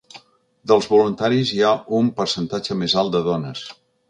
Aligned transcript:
Dels 0.71 0.87
voluntaris 0.93 1.51
hi 1.57 1.61
ha 1.67 1.75
un 1.99 2.09
percentatge 2.23 2.79
més 2.81 2.97
alt 3.05 3.15
de 3.19 3.23
dones. 3.31 3.67